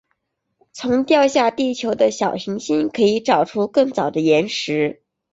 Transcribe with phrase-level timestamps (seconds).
[0.73, 5.03] 从掉下地球的小行星可以找出更早的岩石。